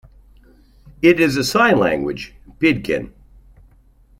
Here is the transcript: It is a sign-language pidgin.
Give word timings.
It 1.03 1.19
is 1.19 1.37
a 1.37 1.43
sign-language 1.43 2.33
pidgin. 2.57 3.13